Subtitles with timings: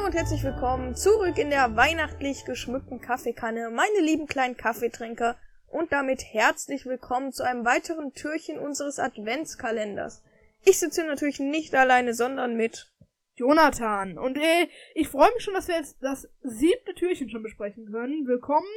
[0.00, 5.36] Hallo und herzlich willkommen zurück in der weihnachtlich geschmückten Kaffeekanne, meine lieben kleinen Kaffeetrinker,
[5.68, 10.22] und damit herzlich willkommen zu einem weiteren Türchen unseres Adventskalenders.
[10.64, 12.90] Ich sitze hier natürlich nicht alleine, sondern mit
[13.36, 14.16] Jonathan.
[14.16, 18.26] Und äh, ich freue mich schon, dass wir jetzt das siebte Türchen schon besprechen können.
[18.26, 18.72] Willkommen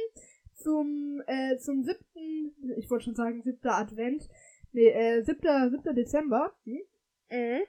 [0.52, 4.28] zum, äh, zum siebten, ich wollte schon sagen siebter Advent.
[4.72, 6.52] Nee, äh, siebter, siebter Dezember.
[6.66, 6.82] Hm?
[7.30, 7.62] mhm.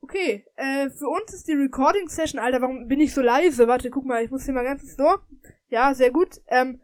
[0.00, 3.66] Okay, äh, für uns ist die Recording Session, Alter, warum bin ich so leise?
[3.66, 5.18] Warte, guck mal, ich muss hier mal ganz so.
[5.68, 6.40] Ja, sehr gut.
[6.46, 6.80] Ähm,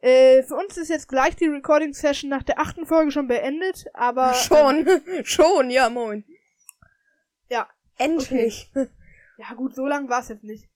[0.00, 3.86] äh, für uns ist jetzt gleich die Recording Session nach der achten Folge schon beendet,
[3.94, 4.34] aber.
[4.34, 4.86] Schon,
[5.24, 6.24] schon, ja, moin.
[7.48, 7.68] Ja.
[7.96, 8.70] Endlich.
[9.36, 10.68] Ja, gut, so lang war es jetzt nicht.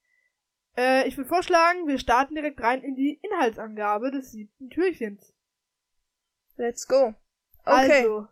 [0.77, 5.32] Äh, ich würde vorschlagen, wir starten direkt rein in die Inhaltsangabe des siebten Türchens.
[6.57, 7.15] Let's go.
[7.65, 8.02] Okay.
[8.02, 8.27] Also,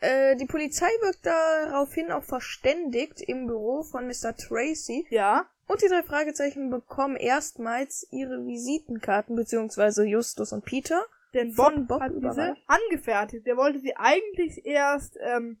[0.00, 4.34] Äh, die Polizei wird daraufhin auch verständigt im Büro von Mr.
[4.34, 5.46] Tracy ja.
[5.66, 11.04] und die drei Fragezeichen bekommen erstmals ihre Visitenkarten, beziehungsweise Justus und Peter.
[11.34, 13.46] Denn Bob, Von Bob hat diese angefertigt.
[13.46, 15.60] Der wollte sie eigentlich erst ähm,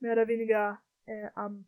[0.00, 1.66] mehr oder weniger äh, am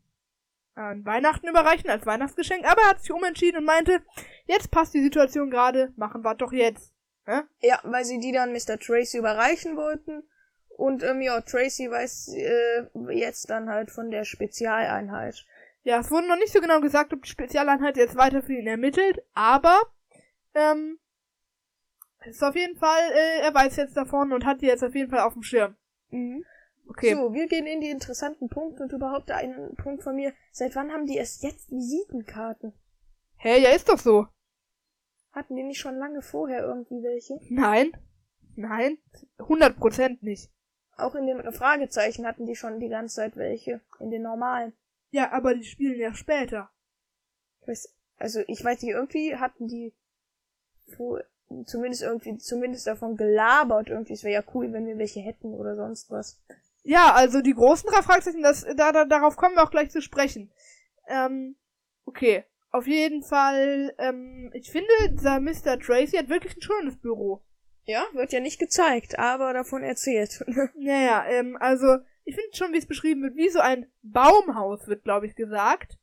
[0.77, 4.03] an Weihnachten überreichen als Weihnachtsgeschenk, aber er hat sich umentschieden und meinte,
[4.45, 6.93] jetzt passt die Situation gerade, machen wir doch jetzt.
[7.27, 7.49] Ne?
[7.61, 8.79] Ja, weil sie die dann Mr.
[8.79, 10.23] Tracy überreichen wollten.
[10.77, 15.47] Und ähm, ja, Tracy weiß äh, jetzt dann halt von der Spezialeinheit.
[15.85, 18.67] Ja, es wurde noch nicht so genau gesagt, ob die Spezialeinheit jetzt weiter für ihn
[18.67, 19.81] ermittelt, aber
[20.55, 20.99] ähm,
[22.21, 24.95] es ist auf jeden Fall, äh, er weiß jetzt davon und hat die jetzt auf
[24.95, 25.77] jeden Fall auf dem Schirm.
[26.11, 26.45] Mhm.
[26.89, 27.15] Okay.
[27.15, 30.35] So, wir gehen in die interessanten Punkte und überhaupt einen Punkt von mir.
[30.53, 32.75] Seit wann haben die erst jetzt Visitenkarten?
[33.37, 34.27] Hä, ja, ist doch so.
[35.33, 37.39] Hatten die nicht schon lange vorher irgendwie welche?
[37.49, 37.93] Nein.
[38.57, 38.99] Nein.
[39.39, 40.51] 100% nicht.
[40.97, 43.81] Auch in den Fragezeichen hatten die schon die ganze Zeit welche.
[43.99, 44.73] In den normalen.
[45.11, 46.71] Ja, aber die spielen ja später.
[47.61, 49.93] Ich weiß, also ich weiß nicht, irgendwie hatten die
[51.67, 54.15] zumindest irgendwie, zumindest davon gelabert irgendwie.
[54.15, 56.41] Es wäre ja cool, wenn wir welche hätten oder sonst was.
[56.83, 60.01] Ja, also die großen drei Fragezeichen, das, da, da, darauf kommen wir auch gleich zu
[60.01, 60.51] sprechen.
[61.09, 61.57] Ähm,
[62.05, 62.45] okay.
[62.71, 65.79] Auf jeden Fall, ähm, ich finde, dieser Mr.
[65.79, 67.43] Tracy hat wirklich ein schönes Büro.
[67.87, 70.45] Ja, wird ja nicht gezeigt, aber davon erzählt.
[70.77, 75.05] Naja, ähm, also, ich finde schon, wie es beschrieben wird, wie so ein Baumhaus, wird,
[75.05, 75.99] glaube ich, gesagt.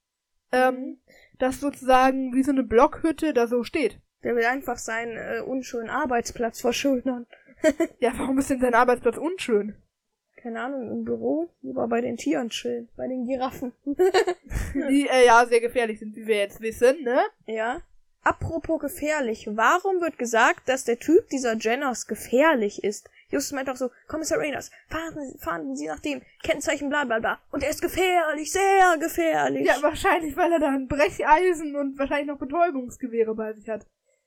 [0.51, 0.99] Ähm,
[1.39, 3.99] das sozusagen wie so eine Blockhütte da so steht.
[4.23, 7.27] Der will einfach seinen äh, unschönen Arbeitsplatz verschönern.
[7.99, 9.75] Ja, warum ist denn sein Arbeitsplatz unschön?
[10.35, 13.71] Keine Ahnung, im Büro, lieber bei den Tieren chillen, bei den Giraffen.
[13.85, 17.21] Die, äh, ja, sehr gefährlich sind, wie wir jetzt wissen, ne?
[17.45, 17.81] ja.
[18.23, 23.09] Apropos gefährlich, warum wird gesagt, dass der Typ dieser Jenners gefährlich ist?
[23.29, 27.19] Justus meint auch so, Kommissar Rayners, fahren, Sie- fahren Sie nach dem Kennzeichen bla bla
[27.19, 27.39] bla.
[27.51, 29.65] Und er ist gefährlich, sehr gefährlich.
[29.65, 33.85] Ja, wahrscheinlich, weil er da ein Brecheisen und wahrscheinlich noch Betäubungsgewehre bei sich hat.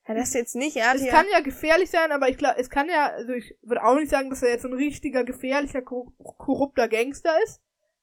[0.08, 1.12] ja das jetzt nicht, er hat Es hier...
[1.12, 4.10] kann ja gefährlich sein, aber ich glaube, es kann ja, also ich würde auch nicht
[4.10, 7.60] sagen, dass er jetzt ein richtiger, gefährlicher, kor korrupter Gangster ist.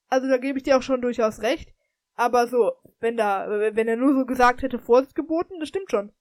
[0.08, 1.70] Also da gebe ich dir auch schon durchaus recht.
[2.14, 6.12] Aber so, wenn da, wenn er nur so gesagt hätte, Vorsicht geboten, das stimmt schon.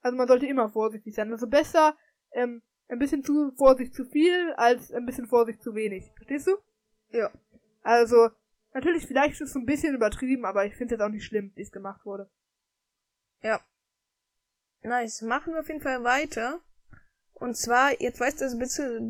[0.00, 1.32] Also man sollte immer vorsichtig sein.
[1.32, 1.96] Also besser,
[2.32, 6.10] ähm, ein bisschen zu Vorsicht zu viel, als ein bisschen Vorsicht zu wenig.
[6.16, 6.56] Verstehst du?
[7.10, 7.30] Ja.
[7.82, 8.30] Also,
[8.72, 11.24] natürlich, vielleicht ist es so ein bisschen übertrieben, aber ich finde es jetzt auch nicht
[11.24, 12.30] schlimm, wie es gemacht wurde.
[13.42, 13.60] Ja.
[14.82, 15.22] Nice.
[15.22, 16.60] Machen wir auf jeden Fall weiter.
[17.34, 19.00] Und zwar, jetzt weiß der Besitzer,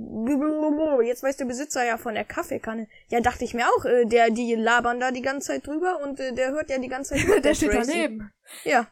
[1.02, 2.88] jetzt weiß der Besitzer ja von der Kaffeekanne.
[3.08, 6.18] Ja, dachte ich mir auch, äh, der, die labern da die ganze Zeit drüber und
[6.18, 7.28] äh, der hört ja die ganze Zeit.
[7.28, 7.90] mit Der steht Tracy.
[7.92, 8.32] daneben.
[8.64, 8.86] Ja.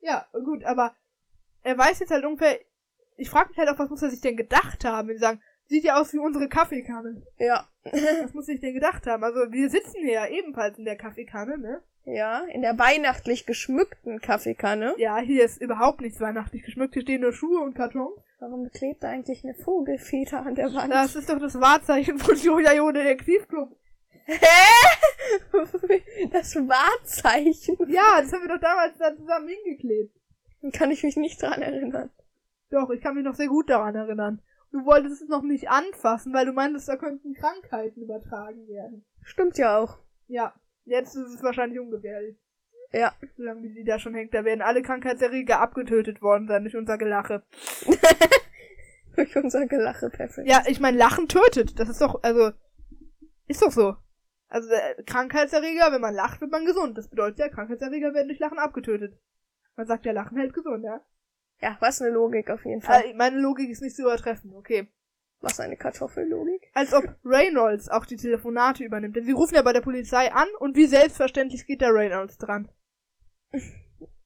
[0.00, 0.94] Ja, gut, aber
[1.62, 2.58] er weiß jetzt halt ungefähr.
[3.16, 5.42] Ich frage mich halt auch, was muss er sich denn gedacht haben, wenn sie sagen,
[5.66, 7.22] sieht ja aus wie unsere Kaffeekanne.
[7.38, 7.68] Ja.
[8.22, 9.24] Was muss sich denn gedacht haben?
[9.24, 11.82] Also wir sitzen hier ja ebenfalls in der Kaffeekanne, ne?
[12.04, 14.94] ja, in der weihnachtlich geschmückten Kaffeekanne.
[14.98, 16.94] Ja, hier ist überhaupt nichts weihnachtlich geschmückt.
[16.94, 18.20] Hier stehen nur Schuhe und Kartons.
[18.40, 20.90] Warum klebt da eigentlich eine Vogelfeder an der Wand?
[20.90, 23.76] Das ist doch das Wahrzeichen von Jojo Detektivclub.
[26.32, 27.76] das Wahrzeichen.
[27.88, 30.16] Ja, das haben wir doch damals da zusammen hingeklebt.
[30.72, 32.10] Kann ich mich nicht dran erinnern.
[32.70, 34.40] Doch, ich kann mich noch sehr gut daran erinnern.
[34.72, 39.04] Du wolltest es noch nicht anfassen, weil du meintest, da könnten Krankheiten übertragen werden.
[39.22, 39.98] Stimmt ja auch.
[40.28, 40.54] Ja,
[40.86, 42.38] jetzt ist es wahrscheinlich ungefährlich.
[42.92, 43.14] Ja.
[43.36, 46.98] Solange wie sie da schon hängt, da werden alle Krankheitserreger abgetötet worden sein durch unser
[46.98, 47.42] Gelache.
[49.16, 50.48] Durch unser Gelache, perfekt.
[50.48, 51.78] Ja, ich meine, Lachen tötet.
[51.78, 52.52] Das ist doch, also,
[53.48, 53.96] ist doch so.
[54.48, 56.96] Also, äh, Krankheitserreger, wenn man lacht, wird man gesund.
[56.96, 59.18] Das bedeutet ja, Krankheitserreger werden durch Lachen abgetötet.
[59.76, 61.00] Man sagt ja, Lachen hält gesund, ja?
[61.60, 63.04] Ja, was eine Logik auf jeden Fall.
[63.04, 64.88] Äh, meine Logik ist nicht zu übertreffen, okay.
[65.40, 66.70] Was eine Kartoffellogik.
[66.74, 69.16] Als ob Reynolds auch die Telefonate übernimmt.
[69.16, 72.68] Denn sie rufen ja bei der Polizei an und wie selbstverständlich geht der Reynolds dran.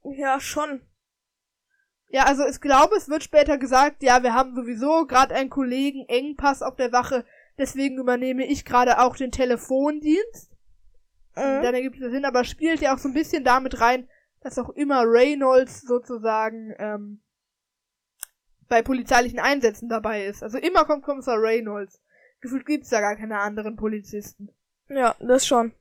[0.05, 0.81] Ja, schon.
[2.09, 6.05] Ja, also ich glaube, es wird später gesagt, ja, wir haben sowieso gerade einen Kollegen
[6.09, 7.25] Engpass auf der Wache,
[7.59, 10.53] deswegen übernehme ich gerade auch den Telefondienst.
[11.35, 11.63] Mhm.
[11.63, 14.09] Dann ergibt es Sinn, aber spielt ja auch so ein bisschen damit rein,
[14.43, 17.23] dass auch immer Reynolds sozusagen ähm,
[18.69, 20.43] bei polizeilichen Einsätzen dabei ist.
[20.43, 22.01] Also immer kommt Kommissar Reynolds.
[22.41, 24.51] Gefühlt gibt's da gar keine anderen Polizisten.
[24.89, 25.73] Ja, das schon.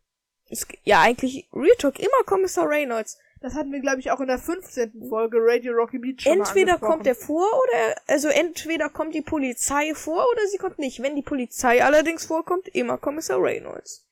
[0.50, 3.20] Es, ja, eigentlich Real Talk immer Kommissar Reynolds.
[3.44, 5.10] Das hatten wir, glaube ich, auch in der 15.
[5.10, 9.94] Folge Radio Rocky Beach schon Entweder kommt er vor oder, also entweder kommt die Polizei
[9.94, 11.04] vor oder sie kommt nicht.
[11.04, 14.08] Wenn die Polizei allerdings vorkommt, immer Kommissar Reynolds.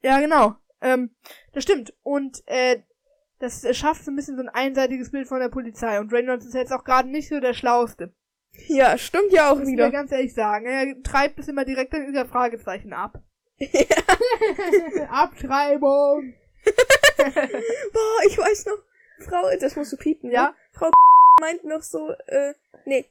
[0.00, 0.54] Ja, genau.
[0.80, 1.10] Ähm,
[1.54, 1.92] das stimmt.
[2.04, 2.80] Und äh,
[3.40, 5.98] das schafft so ein bisschen so ein einseitiges Bild von der Polizei.
[5.98, 8.14] Und Reynolds ist jetzt auch gerade nicht so der Schlauste.
[8.68, 9.86] Ja, stimmt ja auch Muss ich wieder.
[9.86, 10.66] mir ganz ehrlich sagen.
[10.66, 13.24] Er treibt es immer direkt an dieser Fragezeichen ab.
[15.10, 16.34] Abtreibung.
[17.92, 18.78] Boah, ich weiß noch,
[19.20, 20.48] Frau, das musst du piepen, Ja?
[20.48, 20.54] ne?
[20.72, 20.90] Frau
[21.40, 22.54] meint noch so, äh,
[22.84, 23.06] nee,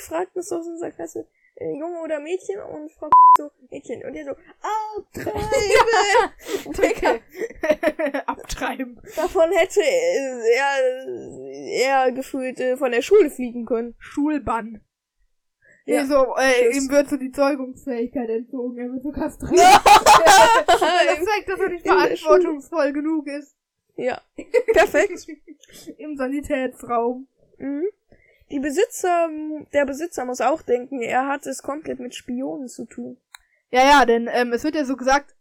[0.00, 1.26] fragt noch so aus unserer Klasse,
[1.56, 4.04] äh, Junge oder Mädchen und Frau so, Mädchen.
[4.04, 4.36] Und der so,
[4.96, 5.42] abtreiben!
[6.72, 7.18] Digga.
[8.26, 9.00] Abtreiben.
[9.16, 13.94] davon hätte äh, er, er gefühlt äh, von der Schule fliegen können.
[13.98, 14.80] Schulbann.
[15.88, 16.04] Ja.
[16.04, 18.76] So, äh, ihm wird so die Zeugungsfähigkeit entzogen.
[18.76, 19.58] Er wird so kastriert.
[20.66, 20.80] das
[21.24, 23.56] zeigt, dass er nicht verantwortungsvoll genug ist.
[23.96, 24.20] ja,
[24.74, 25.26] perfekt.
[25.96, 27.26] Im Sanitätsraum.
[27.56, 27.86] Mhm.
[28.50, 29.30] Die Besitzer,
[29.72, 33.16] der Besitzer muss auch denken, er hat es komplett mit Spionen zu tun.
[33.70, 35.34] Ja, ja, denn ähm, es wird ja so gesagt,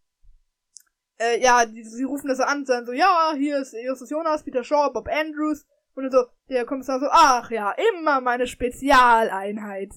[1.20, 4.64] äh, ja, die, sie rufen das an sagen so, ja, hier ist Justus Jonas, Peter
[4.64, 5.66] Shaw, Bob Andrews.
[5.94, 9.92] Und dann so, der Kommissar so, ach ja, immer meine Spezialeinheit.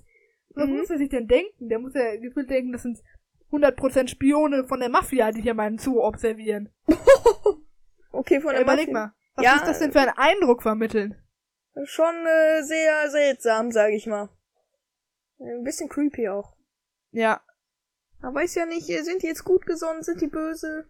[0.55, 0.77] Was Mhm.
[0.79, 1.69] muss er sich denn denken?
[1.69, 2.99] Der muss ja gefühlt denken, das sind
[3.53, 6.69] 100% Spione von der Mafia, die hier meinen Zoo observieren.
[8.13, 9.07] Okay, von Ja, der überleg Mafia.
[9.07, 11.15] mal, was Ja, muss das denn für einen Eindruck vermitteln?
[11.85, 14.29] Schon äh, sehr seltsam, sag ich mal.
[15.39, 16.57] Ein bisschen creepy auch.
[17.13, 17.41] Ja.
[18.21, 20.87] Man weiß ja nicht, äh, sind die jetzt gut gesonnen, sind die böse?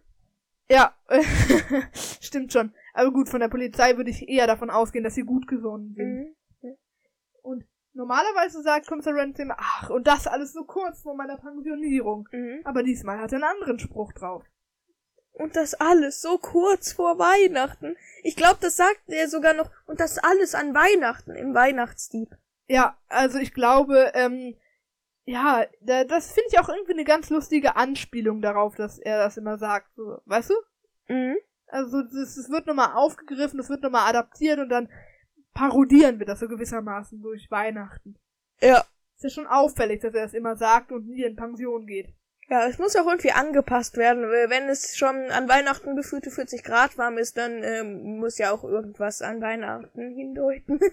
[0.69, 0.95] Ja,
[2.21, 2.73] stimmt schon.
[2.93, 6.35] Aber gut, von der Polizei würde ich eher davon ausgehen, dass sie gut gesonnen sind.
[6.61, 6.77] Mhm.
[7.43, 12.27] Und normalerweise sagt Kommissar Rand immer, ach, und das alles so kurz vor meiner Pensionierung.
[12.31, 12.61] Mhm.
[12.63, 14.43] Aber diesmal hat er einen anderen Spruch drauf.
[15.33, 17.95] Und das alles so kurz vor Weihnachten.
[18.23, 19.71] Ich glaube, das sagt er sogar noch.
[19.85, 22.29] Und das alles an Weihnachten im Weihnachtsdieb.
[22.67, 24.55] Ja, also ich glaube, ähm,
[25.25, 29.37] ja, da, das finde ich auch irgendwie eine ganz lustige Anspielung darauf, dass er das
[29.37, 29.87] immer sagt.
[29.95, 31.13] So, weißt du?
[31.13, 31.37] Mhm.
[31.67, 34.89] Also das, das wird nochmal aufgegriffen, das wird nochmal adaptiert und dann
[35.53, 38.15] parodieren wir das so gewissermaßen durch Weihnachten.
[38.61, 38.83] Ja.
[39.15, 42.13] Ist ja schon auffällig, dass er das immer sagt und nie in Pension geht.
[42.49, 44.23] Ja, es muss auch irgendwie angepasst werden.
[44.23, 48.63] Wenn es schon an Weihnachten gefühlte 40 Grad warm ist, dann ähm, muss ja auch
[48.63, 50.79] irgendwas an Weihnachten hindeuten.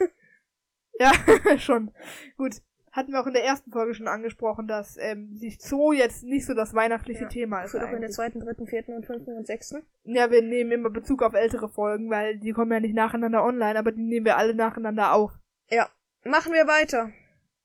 [0.98, 1.12] Ja,
[1.58, 1.92] schon.
[2.36, 2.56] Gut.
[2.98, 6.44] Hatten wir auch in der ersten Folge schon angesprochen, dass ähm, die Zoo jetzt nicht
[6.44, 7.70] so das weihnachtliche Ja, Thema ist.
[7.70, 8.10] Auch in der eigentlich.
[8.10, 9.86] zweiten, dritten, vierten und fünften und sechsten.
[10.02, 13.78] Ja, wir nehmen immer Bezug auf ältere Folgen, weil die kommen ja nicht nacheinander online,
[13.78, 15.30] aber die nehmen wir alle nacheinander auf.
[15.70, 15.88] Ja.
[16.24, 17.12] Machen wir weiter.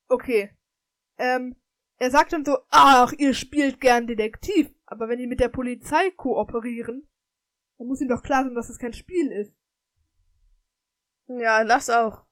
[0.08, 0.52] Okay.
[1.18, 1.56] Ähm,
[1.98, 6.12] er sagt dann so, ach, ihr spielt gern Detektiv, aber wenn die mit der Polizei
[6.12, 7.08] kooperieren,
[7.80, 9.52] dann muss ihm doch klar sein, dass es kein Spiel ist.
[11.25, 12.24] Ja, das auch.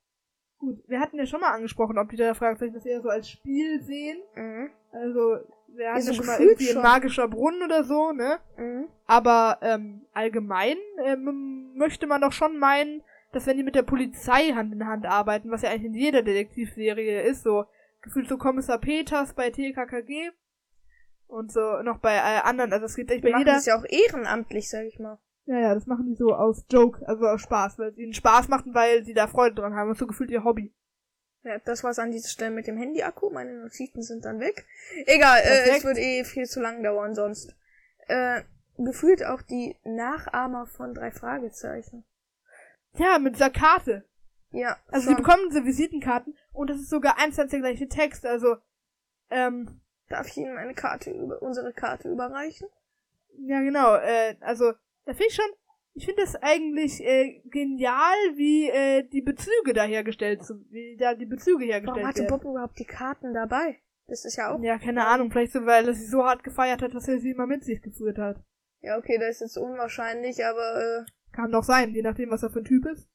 [0.61, 3.27] Gut, wir hatten ja schon mal angesprochen, ob die da Fragezeichen das eher so als
[3.27, 4.21] Spiel sehen.
[4.35, 4.69] Mhm.
[4.91, 5.39] Also,
[5.69, 6.83] wir hatten so ja schon mal irgendwie ein schon.
[6.83, 8.37] magischer Brunnen oder so, ne?
[8.57, 8.87] Mhm.
[9.07, 13.01] Aber ähm, allgemein ähm, möchte man doch schon meinen,
[13.31, 16.21] dass wenn die mit der Polizei Hand in Hand arbeiten, was ja eigentlich in jeder
[16.21, 17.65] Detektivserie ist, so
[18.03, 20.29] gefühlt so Kommissar Peters bei TKKG
[21.25, 23.53] und so noch bei äh, anderen, also es gibt echt bei jeder.
[23.53, 25.17] das ja auch ehrenamtlich, sag ich mal.
[25.45, 28.47] Ja, ja, das machen die so aus Joke, also aus Spaß, weil es ihnen Spaß
[28.47, 29.89] macht und weil sie da Freude dran haben.
[29.89, 30.73] Das ist so gefühlt ihr Hobby.
[31.43, 33.31] Ja, das war's an dieser Stelle mit dem Handy-Akku.
[33.31, 34.65] Meine Notizen sind dann weg.
[35.07, 37.55] Egal, äh, es wird eh viel zu lang dauern sonst.
[38.07, 38.43] Äh,
[38.77, 42.03] gefühlt auch die Nachahmer von drei Fragezeichen.
[42.93, 44.05] Ja, mit dieser Karte.
[44.51, 47.87] Ja, Also sie bekommen diese Visitenkarten und das ist sogar eins zu eins der gleiche
[47.87, 48.57] Text, also
[49.29, 49.81] ähm,
[50.11, 52.67] Darf ich Ihnen eine Karte über unsere Karte überreichen?
[53.37, 53.95] Ja, genau.
[53.95, 54.73] Äh, also,
[55.05, 55.45] da finde ich schon,
[55.93, 61.13] ich finde das eigentlich äh, genial, wie äh, die Bezüge da hergestellt sind, wie da
[61.15, 62.23] die Bezüge hergestellt Warum hatte.
[62.23, 63.79] Bob überhaupt die Karten dabei?
[64.07, 64.61] Das ist ja auch.
[64.61, 67.31] Ja, keine Ahnung, vielleicht so, weil er sie so hart gefeiert hat, dass er sie
[67.31, 68.37] immer mit sich geführt hat.
[68.81, 72.59] Ja, okay, das ist jetzt unwahrscheinlich, aber Kann doch sein, je nachdem, was er für
[72.59, 73.07] ein Typ ist.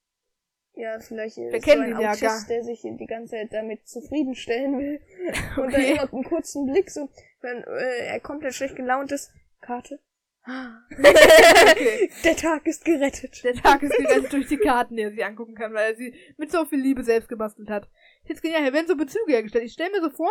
[0.75, 3.07] äh, ja, vielleicht ist Wir so kennen ein ihn ja Autist, gar- der sich die
[3.07, 5.01] ganze Zeit damit zufriedenstellen will.
[5.57, 5.93] Und dann Okay.
[5.93, 7.09] immer einen kurzen Blick, so,
[7.41, 9.33] wenn äh, er komplett schlecht gelaunt ist.
[9.61, 9.99] Karte?
[10.47, 12.11] Okay.
[12.25, 13.43] Der Tag ist gerettet.
[13.45, 16.15] Der Tag ist gerettet durch die Karten, die er sich angucken kann, weil er sie
[16.37, 17.89] mit so viel Liebe selbst gebastelt hat.
[18.25, 19.65] Jetzt genial, hier werden so Bezüge hergestellt.
[19.65, 20.31] Ich stelle mir so vor,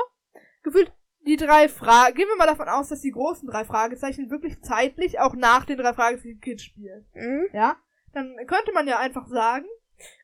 [0.64, 0.92] gefühlt
[1.26, 5.20] die drei Fragen, gehen wir mal davon aus, dass die großen drei Fragezeichen wirklich zeitlich
[5.20, 7.06] auch nach den drei Fragezeichen Kids spielen.
[7.14, 7.48] Mhm.
[7.52, 7.78] Ja?
[8.14, 9.66] Dann könnte man ja einfach sagen,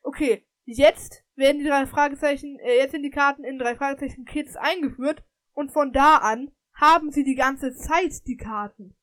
[0.02, 4.56] okay, jetzt werden die drei Fragezeichen, äh, jetzt sind die Karten in drei Fragezeichen Kids
[4.56, 8.94] eingeführt und von da an haben sie die ganze Zeit die Karten.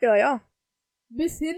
[0.00, 0.40] Ja, ja.
[1.08, 1.56] Bis hin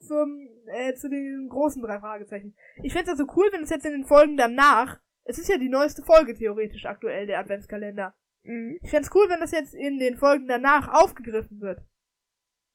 [0.00, 2.54] zum, äh, zu den großen drei Fragezeichen.
[2.82, 5.58] Ich fände es also cool, wenn es jetzt in den Folgen danach, es ist ja
[5.58, 8.14] die neueste Folge theoretisch aktuell, der Adventskalender.
[8.42, 8.78] Mhm.
[8.82, 11.80] Ich fände es cool, wenn das jetzt in den Folgen danach aufgegriffen wird.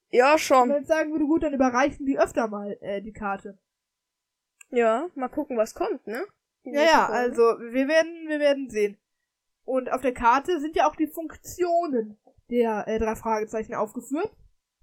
[0.09, 0.69] Ja, schon.
[0.69, 3.57] wenn ich sagen würde, gut, dann überreichen die öfter mal äh, die Karte.
[4.69, 6.25] Ja, mal gucken, was kommt, ne?
[6.63, 8.97] Ja, ja, also wir werden, wir werden sehen.
[9.63, 12.17] Und auf der Karte sind ja auch die Funktionen
[12.49, 14.31] der äh, drei Fragezeichen aufgeführt.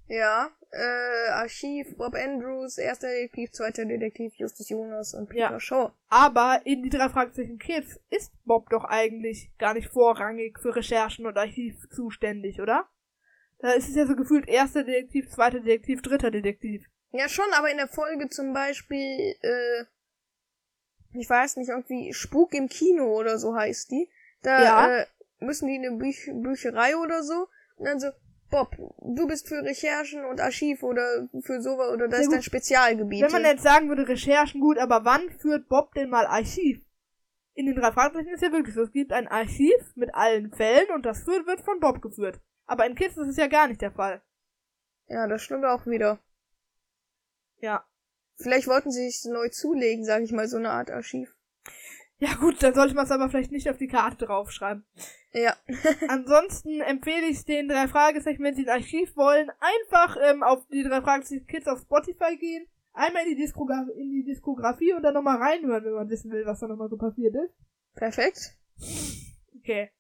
[0.07, 5.61] Ja, äh, Archiv, Bob Andrews, erster Detektiv, zweiter Detektiv, Justus Jonas und Peter Ja.
[5.61, 5.93] Shaw.
[6.09, 11.27] Aber in die drei Fragezeichen Kids ist Bob doch eigentlich gar nicht vorrangig für Recherchen
[11.27, 12.87] und Archiv zuständig, oder?
[13.61, 16.85] Da ist es ja so gefühlt erster Detektiv, zweiter Detektiv, dritter Detektiv.
[17.13, 19.85] Ja, schon, aber in der Folge zum Beispiel, äh,
[21.13, 24.11] ich weiß nicht, irgendwie Spuk im Kino oder so heißt die.
[24.43, 24.89] Da Ja.
[24.99, 25.07] äh,
[25.39, 27.49] müssen die in eine Büch Bücherei oder so.
[27.77, 28.09] Und dann so,
[28.55, 28.77] Bob,
[29.17, 32.43] du bist für Recherchen und Archiv oder für sowas oder das Ja, ist dein.
[32.43, 33.23] Spezialgebiet.
[33.23, 36.81] Wenn man jetzt sagen würde, Recherchen gut, aber wann führt Bob denn mal Archiv?
[37.55, 38.83] In den drei Fragezeichen ist ja wirklich so.
[38.83, 42.41] Es gibt ein Archiv mit allen Fällen und das führt, wird von Bob geführt.
[42.67, 44.23] Aber in Kids ist es ja gar nicht der Fall.
[45.09, 46.21] ja, das stimmt auch wieder.
[47.59, 47.85] Ja.
[48.37, 51.35] Vielleicht wollten sie sich neu zulegen, sag ich mal, so eine Art Archiv.
[52.19, 54.85] Ja gut, dann sollte man es aber vielleicht nicht auf die Karte draufschreiben.
[55.33, 55.57] Ja.
[56.09, 60.85] Ansonsten empfehle ich den drei Fragezeichen, wenn sie ein Archiv wollen, einfach ähm, auf die
[60.85, 65.15] drei Fragezeichen Kids auf Spotify gehen, einmal in die, Diskogra in die Diskografie und dann
[65.15, 67.55] nochmal reinhören, wenn man wissen will, was da nochmal so passiert ist.
[67.95, 68.57] Perfekt.
[69.59, 69.91] Okay.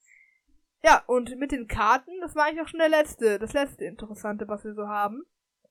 [0.82, 4.46] Ja, und mit den Karten, das war eigentlich auch schon der letzte, das letzte Interessante,
[4.48, 5.24] was wir so haben.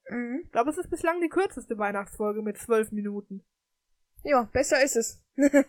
[0.10, 0.42] Mhm.
[0.46, 3.44] Ich glaube, es ist bislang die kürzeste Weihnachtsfolge mit zwölf Minuten.
[4.24, 5.24] Ja, besser ist es.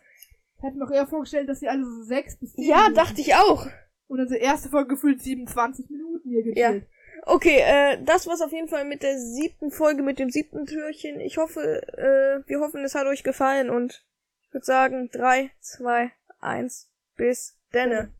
[0.65, 2.95] Ich hätte mir auch eher vorgestellt, dass sie alle so sechs bis sieben ja, Minuten-
[2.95, 3.67] dachte ich auch.
[4.07, 6.71] Und unsere erste Folge gefühlt 27 Minuten hier Ja.
[6.71, 6.87] gechillt.
[7.27, 11.21] Okay, äh, das war's auf jeden Fall mit der siebten Folge, mit dem siebten Türchen.
[11.21, 14.07] Ich hoffe, äh, wir hoffen, es hat euch gefallen und
[14.47, 18.11] ich würde sagen, drei, zwei, eins, bis denne.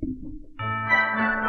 [0.00, 1.39] Ja.